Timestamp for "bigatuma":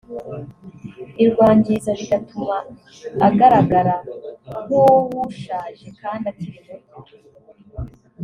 1.99-2.57